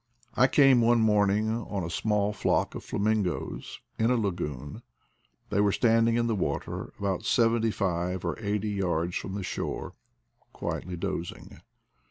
[0.33, 4.81] I came one morning on a small flock of flamingoes in a lagoon;
[5.51, 9.93] they were standing in the water, about seventy five or eighty yards from the shore,
[10.53, 11.61] quietly dozing.